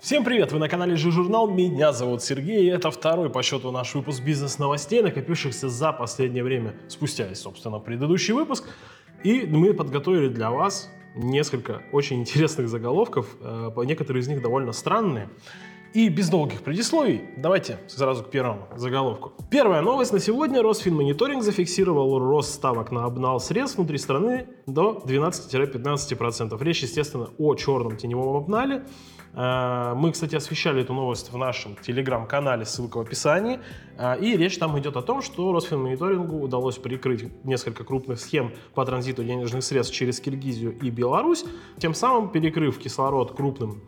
[0.00, 0.50] Всем привет!
[0.50, 1.46] Вы на канале Журнал.
[1.50, 2.64] Меня зовут Сергей.
[2.64, 8.32] И это второй по счету наш выпуск бизнес-новостей, накопившихся за последнее время, спустя, собственно, предыдущий
[8.32, 8.66] выпуск.
[9.24, 13.36] И мы подготовили для вас несколько очень интересных заголовков.
[13.42, 15.28] э, Некоторые из них довольно странные.
[15.92, 19.32] И без долгих предисловий, давайте сразу к первому заголовку.
[19.50, 20.62] Первая новость на сегодня.
[20.62, 26.62] Росфинмониторинг зафиксировал рост ставок на обнал средств внутри страны до 12-15%.
[26.62, 28.84] Речь, естественно, о черном теневом обнале.
[29.34, 33.58] Э, Мы, кстати, освещали эту новость в нашем телеграм-канале, ссылка в описании.
[33.98, 38.84] Э, И речь там идет о том, что Росфинмониторингу удалось прикрыть несколько крупных схем по
[38.84, 41.44] транзиту денежных средств через Киргизию и Беларусь,
[41.78, 43.82] тем самым перекрыв кислород крупным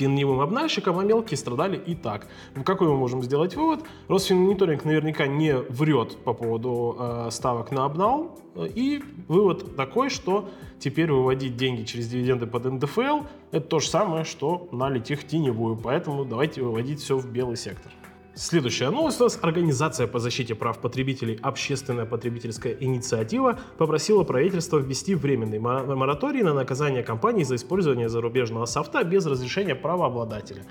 [0.00, 2.26] теневым обнальщикам, а мелкие страдали и так.
[2.54, 3.80] Ну, Какой мы можем сделать вывод?
[4.08, 8.38] Росфинмониторинг наверняка не врет по поводу э, ставок на обнал.
[8.56, 13.20] И вывод такой, что теперь выводить деньги через дивиденды под НДФЛ
[13.52, 15.76] это то же самое, что налить их теневую.
[15.76, 17.92] Поэтому давайте выводить все в белый сектор.
[18.34, 19.38] Следующая новость у нас.
[19.42, 26.54] Организация по защите прав потребителей «Общественная потребительская инициатива» попросила правительство ввести временный мо- мораторий на
[26.54, 30.62] наказание компаний за использование зарубежного софта без разрешения правообладателя.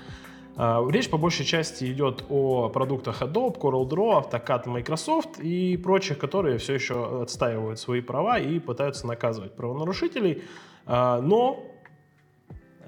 [0.56, 6.58] А, Речь по большей части идет о продуктах Adobe, CorelDRAW, AutoCAD, Microsoft и прочих, которые
[6.58, 10.42] все еще отстаивают свои права и пытаются наказывать правонарушителей.
[10.86, 11.62] А, Но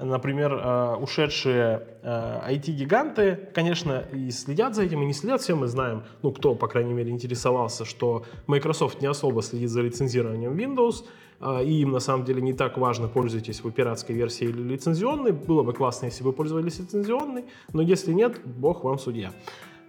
[0.01, 5.41] например, э, ушедшие э, IT-гиганты, конечно, и следят за этим, и не следят.
[5.41, 9.83] Все мы знаем, ну, кто, по крайней мере, интересовался, что Microsoft не особо следит за
[9.83, 11.05] лицензированием Windows,
[11.41, 15.33] э, и им, на самом деле, не так важно, пользуетесь вы пиратской версией или лицензионной.
[15.33, 19.33] Было бы классно, если вы пользовались лицензионной, но если нет, бог вам судья.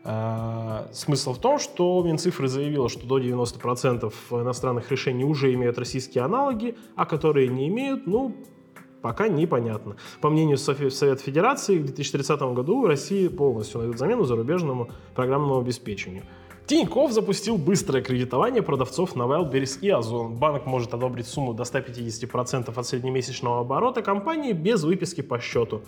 [0.04, 6.24] Э, Смысл в том, что Минцифры заявила, что до 90% иностранных решений уже имеют российские
[6.24, 8.36] аналоги, а которые не имеют, ну,
[9.04, 9.98] пока непонятно.
[10.22, 16.24] По мнению Совета Федерации, в 2030 году Россия полностью найдет замену зарубежному программному обеспечению.
[16.66, 20.36] Тиньков запустил быстрое кредитование продавцов на Wildberries и Озон.
[20.36, 25.82] Банк может одобрить сумму до 150% от среднемесячного оборота компании без выписки по счету.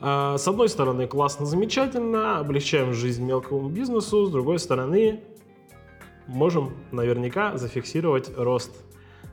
[0.00, 5.20] А, С одной стороны, классно, замечательно, облегчаем жизнь мелкому бизнесу, с другой стороны,
[6.26, 8.72] можем наверняка зафиксировать рост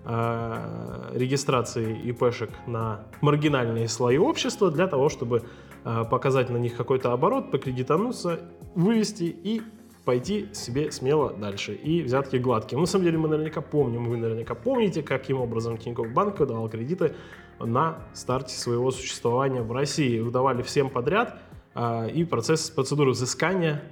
[0.05, 5.43] регистрации ИПшек на маргинальные слои общества для того, чтобы
[5.83, 8.39] э, показать на них какой-то оборот, покредитануться,
[8.75, 9.61] вывести и
[10.05, 11.73] пойти себе смело дальше.
[11.75, 12.77] И взятки гладкие.
[12.77, 16.69] Ну, на самом деле мы наверняка помним, вы наверняка помните, каким образом Тинькофф Банк выдавал
[16.69, 17.15] кредиты
[17.59, 20.19] на старте своего существования в России.
[20.19, 21.39] Выдавали всем подряд,
[21.75, 23.83] э, и процесс, процедуры взыскания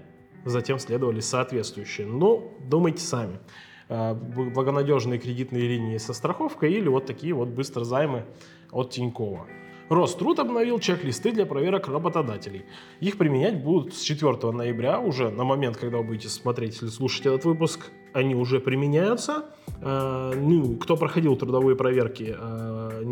[0.45, 2.07] затем следовали соответствующие.
[2.07, 3.39] Но думайте сами.
[3.89, 8.25] Э, Благонадежные кредитные линии со страховкой или вот такие вот быстро займы
[8.71, 9.47] от Тинькова.
[9.89, 12.65] Роструд обновил чек-листы для проверок работодателей.
[12.99, 17.25] Их применять будут с 4 ноября, уже на момент, когда вы будете смотреть или слушать
[17.25, 19.45] этот выпуск, они уже применяются.
[19.81, 23.03] Э, ну, кто проходил трудовые проверки, э,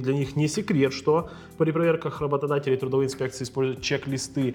[0.00, 4.54] для них не секрет, что при проверках работодателей трудовой инспекции используют чек-листы,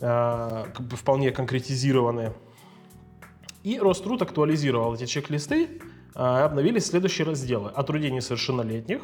[0.00, 2.34] э, вполне конкретизированные.
[3.66, 5.80] И Роструд актуализировал эти чек-листы,
[6.14, 7.68] а, обновились следующие разделы.
[7.74, 9.02] О труде несовершеннолетних,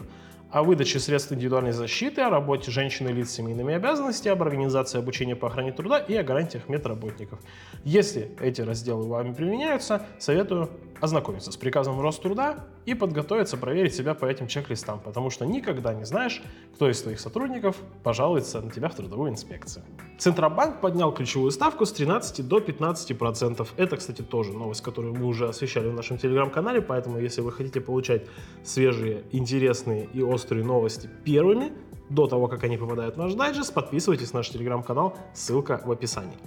[0.53, 4.99] о выдаче средств индивидуальной защиты, о работе женщин и лиц с семейными обязанностями, об организации
[4.99, 7.41] обучения по охране труда и о гарантиях медработников.
[7.83, 10.71] Если эти разделы вами применяются, советую
[11.03, 16.05] ознакомиться с приказом Роструда и подготовиться проверить себя по этим чек-листам, потому что никогда не
[16.05, 16.41] знаешь,
[16.77, 19.85] кто из твоих сотрудников пожалуется на тебя в трудовую инспекцию.
[20.19, 23.69] Центробанк поднял ключевую ставку с 13 до 15%.
[23.77, 27.81] Это, кстати, тоже новость, которую мы уже освещали в нашем телеграм-канале, поэтому если вы хотите
[27.81, 28.23] получать
[28.63, 31.73] свежие, интересные и острые новости первыми,
[32.11, 36.39] до того, как они попадают в наш дайджест, подписывайтесь на наш телеграм-канал, ссылка в описании.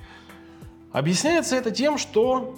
[0.93, 2.55] Объясняется это тем, что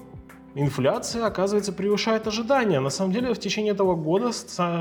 [0.58, 2.80] инфляция, оказывается, превышает ожидания.
[2.80, 4.32] На самом деле, в течение этого года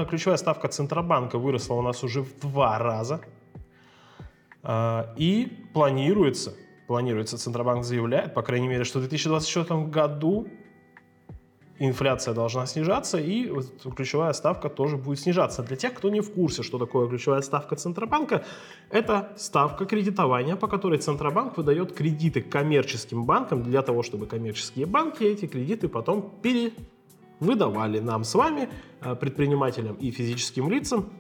[0.08, 3.20] ключевая ставка Центробанка выросла у нас уже в два раза.
[4.62, 6.54] А, И планируется,
[6.86, 10.48] планируется, Центробанк заявляет, по крайней мере, что в 2024 году
[11.78, 13.52] инфляция должна снижаться, и
[13.94, 15.62] ключевая ставка тоже будет снижаться.
[15.62, 18.44] Для тех, кто не в курсе, что такое ключевая ставка Центробанка,
[18.90, 25.24] это ставка кредитования, по которой Центробанк выдает кредиты коммерческим банкам для того, чтобы коммерческие банки
[25.24, 28.68] эти кредиты потом перевыдавали нам с вами,
[29.02, 31.10] э, предпринимателям и физическим лицам,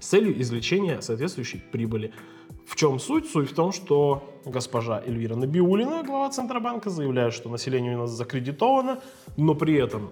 [0.00, 2.12] с целью извлечения соответствующей прибыли.
[2.66, 3.30] В чем суть?
[3.30, 9.00] Суть в том, что госпожа Эльвира Набиулина, глава Центробанка, заявляет, что население у нас закредитовано,
[9.36, 10.10] но при этом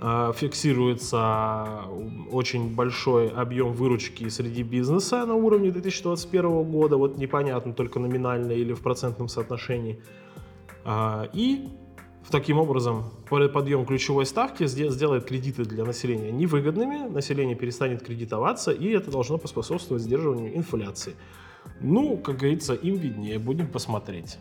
[0.00, 1.84] э, фиксируется
[2.30, 8.72] очень большой объем выручки среди бизнеса на уровне 2021 года, вот непонятно, только номинально или
[8.72, 10.02] в процентном соотношении.
[10.84, 11.68] А, и
[12.30, 19.10] таким образом подъем ключевой ставки сделает кредиты для населения невыгодными, население перестанет кредитоваться, и это
[19.10, 21.14] должно поспособствовать сдерживанию инфляции.
[21.80, 24.38] Ну, как говорится, им виднее, будем посмотреть.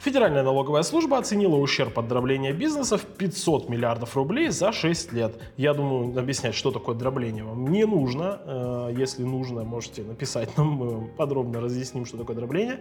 [0.00, 5.40] Федеральная налоговая служба оценила ущерб от дробления бизнеса в 500 миллиардов рублей за 6 лет.
[5.56, 8.38] Я думаю, объяснять, что такое дробление вам не нужно.
[8.44, 12.80] Э, если нужно, можете написать нам, мы подробно разъясним, что такое дробление.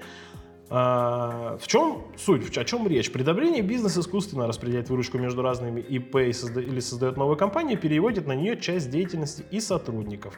[0.70, 3.12] А, в чем суть, о чем речь?
[3.12, 8.34] При дроблении бизнес искусственно распределяет выручку между разными ИП или создает новые компании, переводит на
[8.34, 10.38] нее часть деятельности и сотрудников.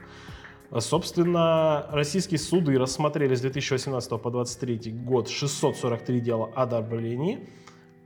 [0.79, 7.47] Собственно, российские суды рассмотрели с 2018 по 2023 год 643 дела о дроблении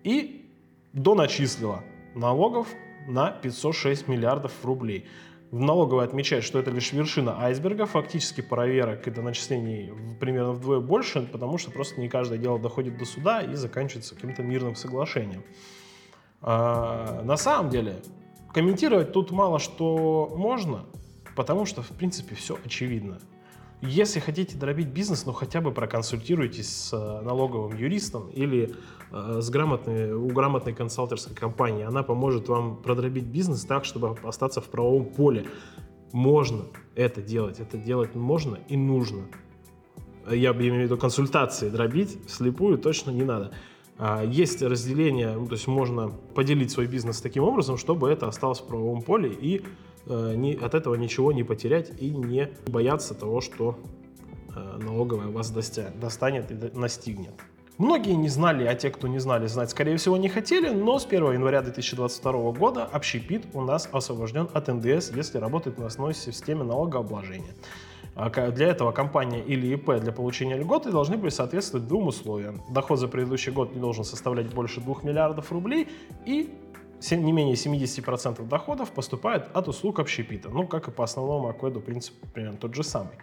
[0.03, 0.45] и
[0.93, 1.83] доначислила
[2.15, 2.67] налогов
[3.07, 5.07] на 506 миллиардов рублей.
[5.51, 7.87] В налоговой отмечает, что это лишь вершина айсберга.
[7.87, 13.05] Фактически проверок и доначислений примерно вдвое больше, потому что просто не каждое дело доходит до
[13.05, 15.43] суда и заканчивается каким-то мирным соглашением.
[16.41, 17.95] А, на самом деле,
[18.53, 20.85] комментировать тут мало что можно,
[21.39, 23.17] потому что, в принципе, все очевидно.
[23.81, 28.75] Если хотите дробить бизнес, ну хотя бы проконсультируйтесь с э, налоговым юристом или
[29.09, 31.85] э, с грамотной, у грамотной консалтерской компании.
[31.85, 35.45] Она поможет вам продробить бизнес так, чтобы остаться в правовом поле.
[36.11, 36.65] Можно
[36.95, 39.23] это делать, это делать можно и нужно.
[40.29, 43.53] Я имею в виду консультации дробить слепую точно не надо.
[43.97, 48.59] А, есть разделение, ну, то есть можно поделить свой бизнес таким образом, чтобы это осталось
[48.59, 49.61] в правовом поле и
[50.07, 53.77] ни, от этого ничего не потерять и не бояться того, что
[54.55, 57.33] э, налоговая вас достанет и настигнет.
[57.79, 61.05] Многие не знали, а те, кто не знали, знать, скорее всего, не хотели, но с
[61.05, 66.63] 1 января 2022 года общепит у нас освобожден от НДС, если работает на основной системе
[66.63, 67.55] налогообложения.
[68.15, 72.61] А для этого компания или ИП для получения льготы должны были соответствовать двум условиям.
[72.69, 75.87] Доход за предыдущий год не должен составлять больше 2 миллиардов рублей
[76.25, 76.53] и
[77.11, 80.49] не менее 70% доходов поступает от услуг общепита.
[80.49, 83.13] Ну, как и по основному акведу принцип примерно тот же самый.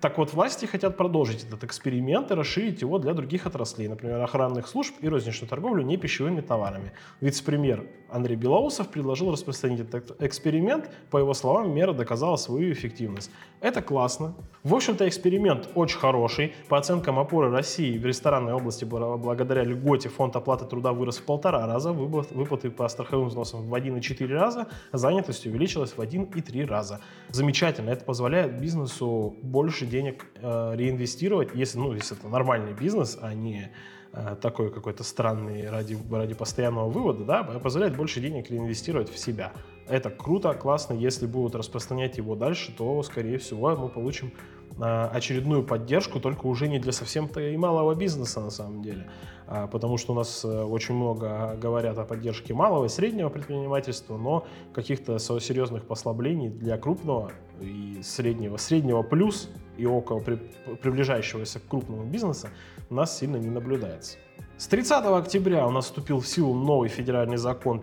[0.00, 4.66] Так вот, власти хотят продолжить этот эксперимент и расширить его для других отраслей, например, охранных
[4.66, 6.92] служб и розничную торговлю не пищевыми товарами.
[7.20, 10.90] Вице-премьер Андрей Белоусов предложил распространить этот эксперимент.
[11.10, 13.30] По его словам, мера доказала свою эффективность.
[13.60, 14.34] Это классно.
[14.64, 16.52] В общем-то, эксперимент очень хороший.
[16.68, 21.64] По оценкам опоры России в ресторанной области благодаря льготе фонд оплаты труда вырос в полтора
[21.66, 27.00] раза, выплаты по страховым взносам в 1,4 раза, занятость увеличилась в 1,3 раза.
[27.30, 27.90] Замечательно.
[27.90, 33.70] Это позволяет бизнесу больше денег э, реинвестировать, если, ну, если это нормальный бизнес, а не
[34.14, 39.52] Э, такой какой-то странный ради, ради постоянного вывода, да, позволяет больше денег реинвестировать в себя.
[39.88, 40.92] Это круто, классно.
[40.92, 44.34] Если будут распространять его дальше, то, скорее всего, мы получим
[44.78, 49.08] э, очередную поддержку, только уже не для совсем-то и малого бизнеса на самом деле.
[49.46, 54.18] А, потому что у нас э, очень много говорят о поддержке малого и среднего предпринимательства,
[54.18, 57.32] но каких-то серьезных послаблений для крупного
[57.62, 62.48] и среднего, среднего плюс и около приближающегося к крупному бизнесу
[62.90, 64.18] у нас сильно не наблюдается.
[64.58, 67.80] С 30 октября у нас вступил в силу новый федеральный закон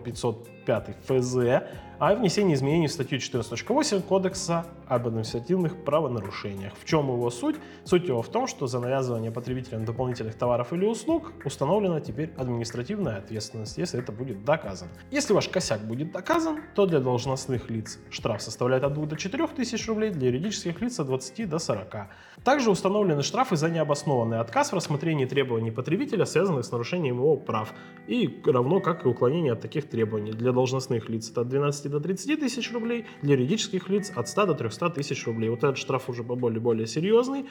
[0.64, 1.64] 505 ФЗ
[2.00, 6.72] о внесении изменений в статью 14.8 Кодекса об административных правонарушениях.
[6.80, 7.56] В чем его суть?
[7.84, 13.18] Суть его в том, что за навязывание потребителям дополнительных товаров или услуг установлена теперь административная
[13.18, 14.90] ответственность, если это будет доказано.
[15.10, 19.46] Если ваш косяк будет доказан, то для должностных лиц штраф составляет от 2 до 4
[19.48, 21.96] тысяч рублей, для юридических лиц от 20 до 40.
[22.42, 27.74] Также установлены штрафы за необоснованный отказ в рассмотрении требований потребителя, связанных с нарушением его прав,
[28.06, 30.32] и равно как и уклонение от таких требований.
[30.32, 34.46] Для должностных лиц это от 12 до 30 тысяч рублей, для юридических лиц от 100
[34.46, 35.50] до 300 тысяч рублей.
[35.50, 37.46] Вот этот штраф уже более, более серьезный,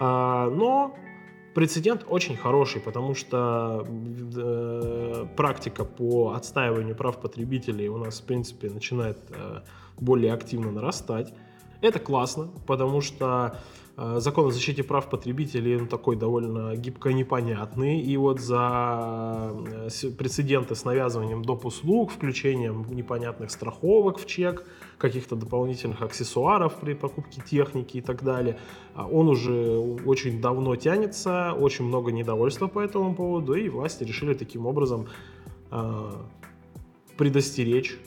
[0.00, 0.96] а, но
[1.54, 8.70] прецедент очень хороший, потому что э, практика по отстаиванию прав потребителей у нас, в принципе,
[8.70, 9.62] начинает э,
[9.98, 11.34] более активно нарастать.
[11.80, 13.58] Это классно, потому что
[14.00, 18.00] Э, закон о защите прав потребителей он такой довольно гибко непонятный.
[18.00, 21.66] И вот за э, прецеденты с навязыванием доп.
[21.66, 24.64] услуг, включением непонятных страховок в чек,
[24.98, 28.58] каких-то дополнительных аксессуаров при покупке техники и так далее,
[28.94, 34.34] а он уже очень давно тянется, очень много недовольства по этому поводу, и власти решили
[34.34, 35.08] таким образом
[35.72, 36.12] э,
[37.16, 37.98] предостеречь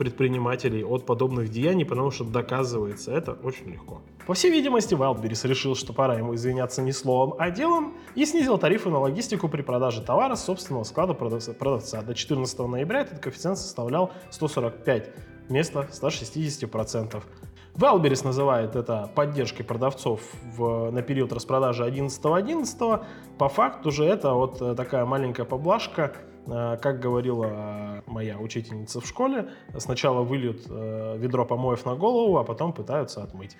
[0.00, 4.00] предпринимателей от подобных деяний, потому что доказывается это очень легко.
[4.26, 8.56] По всей видимости, Wildberries решил, что пора ему извиняться не словом, а делом, и снизил
[8.56, 12.00] тарифы на логистику при продаже товара с собственного склада продавца.
[12.00, 15.10] До 14 ноября этот коэффициент составлял 145
[15.50, 17.22] вместо 160%.
[17.74, 20.22] Wildberries называет это поддержкой продавцов
[20.56, 22.22] в, на период распродажи 11.11.
[22.22, 23.04] .11.
[23.36, 26.14] По факту же это вот э, такая маленькая поблажка,
[26.46, 32.72] как говорила моя учительница в школе, сначала выльют э, ведро помоев на голову, а потом
[32.72, 33.56] пытаются отмыть.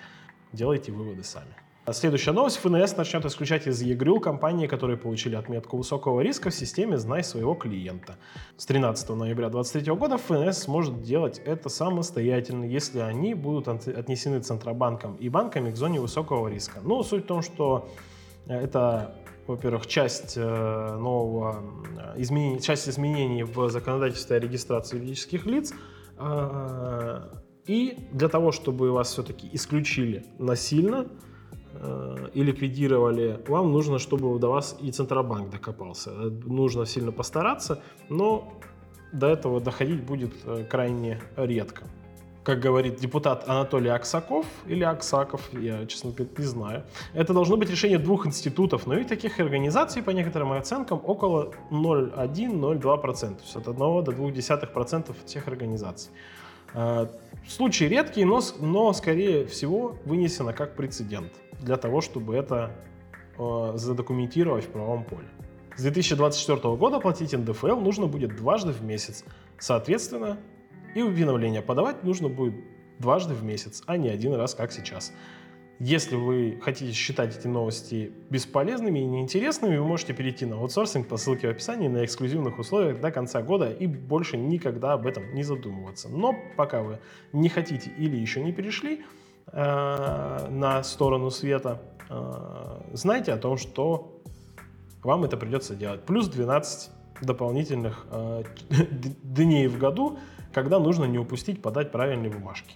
[0.53, 1.55] Делайте выводы сами.
[1.89, 2.57] Следующая новость.
[2.57, 7.55] ФНС начнет исключать из ЕГРЮ компании, которые получили отметку высокого риска в системе «Знай своего
[7.55, 8.17] клиента».
[8.55, 15.15] С 13 ноября 2023 года ФНС сможет делать это самостоятельно, если они будут отнесены Центробанком
[15.15, 16.79] и банками к зоне высокого риска.
[16.83, 17.89] Ну, суть в том, что
[18.45, 19.15] это
[19.47, 21.63] во-первых, часть э, нового
[22.15, 25.73] э, изменений, часть изменений в законодательстве о регистрации юридических лиц.
[26.17, 27.21] Э,
[27.65, 31.07] и для того, чтобы вас все-таки исключили насильно,
[32.33, 36.11] и ликвидировали, вам нужно, чтобы до вас и Центробанк докопался.
[36.11, 38.59] Нужно сильно постараться, но
[39.13, 40.33] до этого доходить будет
[40.69, 41.85] крайне редко.
[42.43, 46.83] Как говорит депутат Анатолий Аксаков или Аксаков, я, честно говоря, не знаю.
[47.13, 53.35] Это должно быть решение двух институтов, но и таких организаций, по некоторым оценкам, около 0,1-0,2%.
[53.35, 56.11] То есть от 1 до 0,2% всех организаций.
[56.73, 57.07] Э,
[57.47, 62.71] случай редкий, но, но скорее всего вынесено как прецедент для того, чтобы это
[63.37, 65.27] э, задокументировать в правом поле.
[65.77, 69.23] С 2024 года платить НДФЛ нужно будет дважды в месяц.
[69.59, 70.37] Соответственно,
[70.95, 72.55] и уведомления подавать нужно будет
[72.99, 75.13] дважды в месяц, а не один раз, как сейчас.
[75.79, 81.17] Если вы хотите считать эти новости бесполезными и неинтересными, вы можете перейти на аутсорсинг по
[81.17, 85.41] ссылке в описании на эксклюзивных условиях до конца года и больше никогда об этом не
[85.41, 86.07] задумываться.
[86.07, 86.99] Но пока вы
[87.33, 89.03] не хотите или еще не перешли,
[89.53, 94.21] Э, на сторону света, э, знайте о том, что
[95.03, 96.05] вам это придется делать.
[96.05, 96.89] Плюс 12
[97.21, 98.43] дополнительных э,
[99.23, 100.19] дней в году,
[100.53, 102.75] когда нужно не упустить подать правильные бумажки.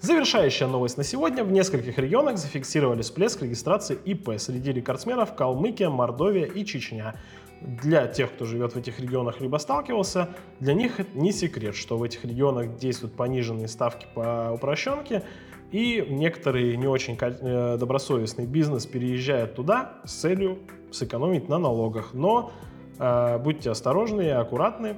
[0.00, 1.44] Завершающая новость на сегодня.
[1.44, 4.32] В нескольких регионах зафиксировали всплеск регистрации ИП.
[4.38, 7.14] Среди рекордсменов Калмыкия, Мордовия и Чечня.
[7.62, 10.28] Для тех, кто живет в этих регионах либо сталкивался,
[10.60, 15.22] для них не секрет, что в этих регионах действуют пониженные ставки по упрощенке,
[15.70, 20.58] и некоторый не очень э, добросовестный бизнес переезжает туда с целью
[20.92, 22.12] сэкономить на налогах.
[22.12, 22.52] Но
[22.98, 24.96] э, будьте осторожны и аккуратны.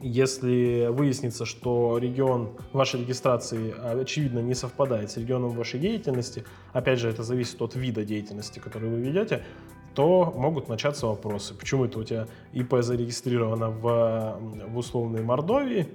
[0.00, 7.08] Если выяснится, что регион вашей регистрации очевидно не совпадает с регионом вашей деятельности, опять же,
[7.08, 9.44] это зависит от вида деятельности, который вы ведете,
[9.94, 11.54] то могут начаться вопросы.
[11.54, 14.38] Почему это у тебя ИП зарегистрировано в,
[14.68, 15.88] в условной Мордовии,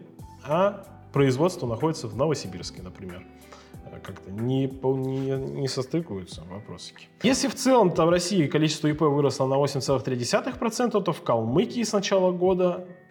[0.46, 3.26] а производство находится в Новосибирске, например
[4.04, 7.08] как-то не, не, не состыкуются вопросики.
[7.24, 12.32] Если в целом-то в России количество ИП выросло на 8,3%, то в Калмыкии с начала
[12.32, 13.03] года э,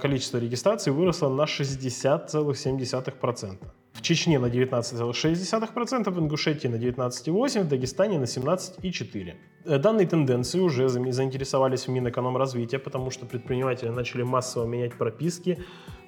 [0.00, 3.58] количество регистраций выросло на 60,7%.
[3.92, 9.34] В Чечне на 19,6%, в Ингушетии на 19,8%, в Дагестане на 17,4%.
[9.66, 15.58] Э, данные тенденции уже заинтересовались в Минэкономразвития, потому что предприниматели начали массово менять прописки.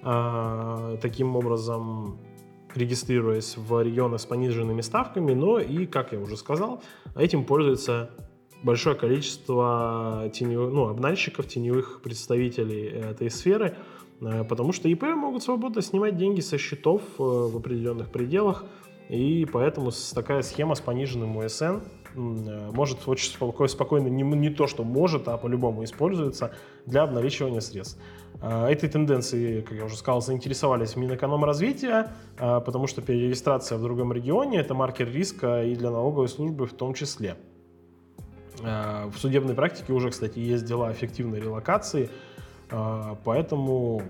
[0.02, 2.18] А, таким образом,
[2.74, 6.82] регистрируясь в регионах с пониженными ставками, но и, как я уже сказал,
[7.16, 8.10] этим пользуется
[8.66, 13.76] большое количество теневых, ну, обнальщиков, теневых представителей этой сферы,
[14.20, 18.64] э, потому что ИП могут свободно снимать деньги со счетов э, в определенных пределах,
[19.08, 21.78] и поэтому такая схема с пониженным УСН
[22.16, 23.30] Э, может очень
[23.68, 26.54] спокойно, не, не то, что может, а по-любому используется
[26.86, 27.98] для обналичивания средств.
[28.42, 34.74] Этой тенденцией, как я уже сказал, заинтересовались Минэкономразвития, потому что перерегистрация в другом регионе– это
[34.74, 37.36] маркер риска и для налоговой службы в том числе.
[38.60, 42.10] В судебной практике уже, кстати, есть дела эффективной релокации,
[43.24, 44.02] поэтому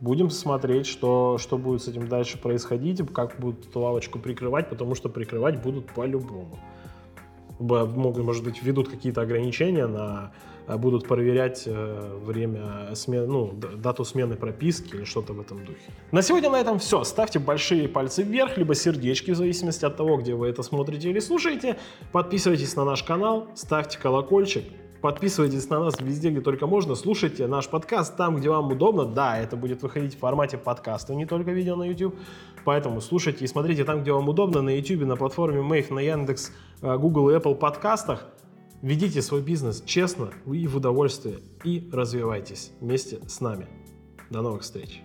[0.00, 4.94] будем смотреть, что, что будет с этим дальше происходить, как будут эту лавочку прикрывать, потому
[4.94, 6.58] что прикрывать будут по-любому.
[7.58, 14.04] Могут, может быть, введут какие-то ограничения на э, будут проверять э, время смены, ну, дату
[14.04, 15.92] смены прописки или что-то в этом духе.
[16.12, 17.04] На сегодня на этом все.
[17.04, 21.20] Ставьте большие пальцы вверх, либо сердечки, в зависимости от того, где вы это смотрите или
[21.20, 21.76] слушаете.
[22.12, 24.64] Подписывайтесь на наш канал, ставьте колокольчик.
[25.00, 26.94] Подписывайтесь на нас везде, где только можно.
[26.94, 29.06] Слушайте наш подкаст там, где вам удобно.
[29.06, 32.14] Да, это будет выходить в формате подкаста, не только видео на YouTube.
[32.66, 36.52] Поэтому слушайте и смотрите там, где вам удобно, на YouTube, на платформе Mave, на Яндекс,
[36.82, 38.26] э, Google и Apple подкастах.
[38.82, 43.68] Ведите свой бизнес честно и в удовольствие и развивайтесь вместе с нами.
[44.30, 45.02] До новых встреч!